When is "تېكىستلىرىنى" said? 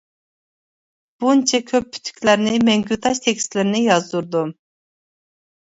3.29-3.85